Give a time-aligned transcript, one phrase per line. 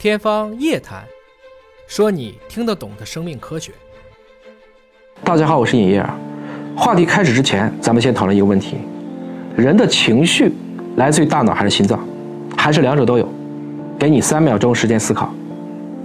[0.00, 1.02] 天方夜谭，
[1.86, 3.70] 说你听得懂的生命科学。
[5.22, 6.02] 大家好，我是尹烨。
[6.74, 8.78] 话题开始之前，咱们先讨论一个问题：
[9.54, 10.54] 人的情绪
[10.96, 12.00] 来自于大脑还是心脏，
[12.56, 13.28] 还是两者都有？
[13.98, 15.30] 给你三秒钟时间思考。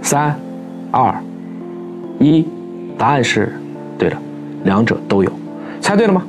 [0.02, 0.38] 三、
[0.90, 1.14] 二、
[2.20, 2.46] 一，
[2.98, 3.50] 答案是
[3.96, 4.16] 对的，
[4.64, 5.32] 两者都有。
[5.80, 6.22] 猜对了吗？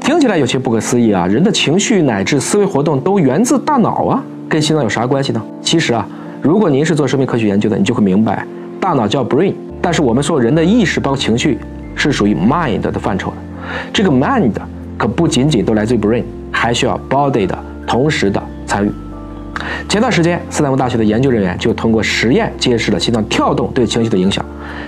[0.00, 1.26] 听起来有些不可思议啊！
[1.26, 5.46] 人的情绪乃至思维活动都源自大脑啊，跟心脏有啥关系呢？
[5.60, 6.08] 其实啊。
[6.44, 8.46] 如果您是做生命科学研究的，你就会明白，
[8.78, 11.58] 大脑叫 brain，但是我们说人的意识包括情绪
[11.96, 13.36] 是属于 mind 的范畴的。
[13.94, 14.52] 这个 mind
[14.98, 16.22] 可不仅仅都来自于 brain，
[16.52, 18.92] 还需要 body 的同时的参与。
[19.88, 24.44] 前段时间，斯坦福大学的研究人员就通过实验揭示了心脏跳动对情绪的影响，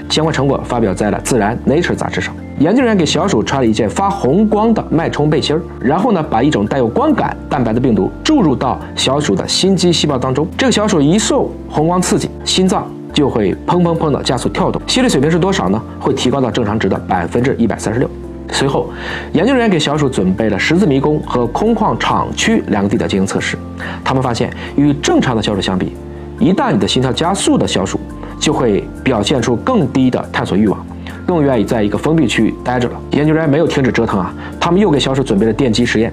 [0.08, 2.34] 相关成果发表在了《自然 Nature》杂志上。
[2.58, 10.46] 研究人员给小鼠穿了一件发红光的脉冲背心儿，然后呢，把一种带有光感蛋白的病毒注入到小鼠的心肌细胞当中。
[10.56, 15.80] 这个小鼠一受红光刺激，心脏就会砰砰砰的加速跳动，心率水平是多少呢？
[16.00, 18.08] 会提高到正常值的百分之一百三十六。
[18.52, 18.88] 随后，
[19.32, 23.56] 研究人员给小鼠准备了十字迷宫和空旷厂区两个地点进行测试。
[24.04, 25.94] 他们发现，与正常的小鼠相比，
[26.38, 28.00] 一旦你的心跳加速的小鼠
[28.38, 30.86] 就会表现出更低的探索欲望。
[31.26, 32.94] 更愿意在一个封闭区域待着了。
[33.10, 36.12] 研究人员没有停止折腾啊，他们又给小鼠准备了电击实验。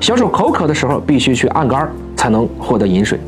[0.00, 3.20] 小鼠口渴的时候，必须去按杆才能获得饮水，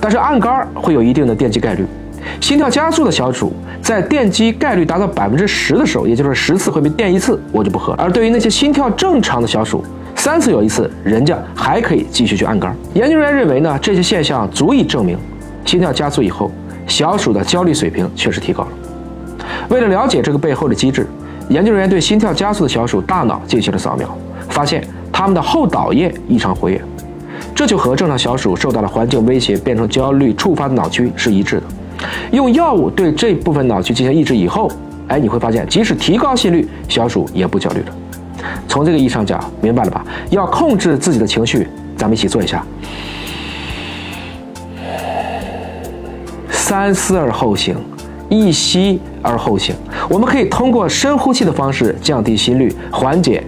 [0.00, 1.84] 但是按杆会有一定的电击概率。
[2.40, 7.92] 心跳加速的小鼠，在电击概率达到百分之十的时候，也就是十次会被电一次，我就不喝。
[7.94, 9.84] 而对于那些心跳正常的小鼠，
[10.16, 12.74] 三次有一次，人家还可以继续去按杆。
[12.94, 15.18] 研究人员认为呢，这些现象足以证明，
[15.64, 16.50] 心跳加速以后，
[16.86, 18.68] 小鼠的焦虑水平确实提高了。
[19.68, 21.06] 为了了解这个背后的机制，
[21.48, 24.08] 研究人员对心跳加速的小鼠大脑进行了扫描，
[24.48, 26.80] 发现它们的后岛叶异常活跃，
[27.54, 31.62] 这就和正常小鼠受到了环境威胁变成焦虑触发的脑区是一致的。
[32.30, 34.70] 用药物对这部分脑区进行抑制以后，
[35.08, 37.94] 哎，你会发现即使提高心率，小鼠也不焦虑了。
[38.66, 40.04] 从这个意义上讲，明白了吧？
[40.30, 42.64] 要控制自己的情绪，咱们一起做一下，
[46.50, 47.76] 三思而后行。
[48.28, 49.74] 一吸而后行，
[50.08, 53.44] 我们可以通过深呼吸的方式降低心率，缓解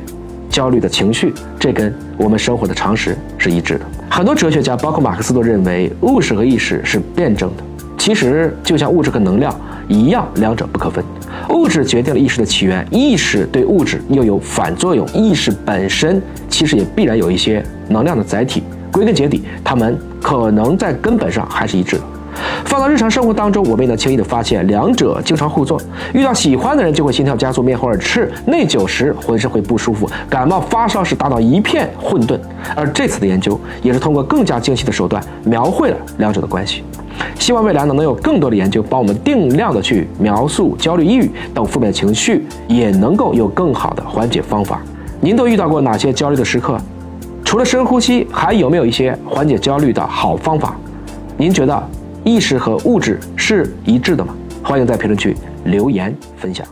[0.50, 1.32] 焦虑的情绪。
[1.58, 3.86] 这跟我们生活的常识是一致的。
[4.10, 7.64] 很多哲学家，包括马克思，都认为物质和意识是辩证的。
[8.04, 11.02] 其实就像物质和能量一样，两者不可分。
[11.48, 15.06] 物质决定了意识的起源，意识对物质又有反作用。
[15.14, 18.62] 意识本身其实也必然有一些能量的载体。
[18.92, 22.02] 归根结底，它们可能在根本上还是一致的。
[22.66, 25.80] 放到日常生活当中，我们也能轻易的发现，两者经常互作。
[26.12, 32.38] 遇到喜欢的人，就会心跳加速、面红耳赤；内疚时，浑身会不舒服；感冒发烧时，大脑一片混沌。
[32.76, 36.84] 而这次的研究，也是通过更加精细的手段，描绘了两者的关系。
[37.38, 44.80] 希望未来呢，能有更多的研究，帮我们定量的去描述焦虑、抑郁等负面情绪，也能够有更好的缓解方法。
[45.20, 46.78] 您都遇到过哪些焦虑的时刻？
[47.44, 50.76] 除了深呼吸，还有没有一些缓解焦虑的好方法？
[51.36, 51.88] 您觉得？
[52.24, 54.34] 意识和物质是一致的吗？
[54.62, 56.66] 欢迎在评论区留言分享。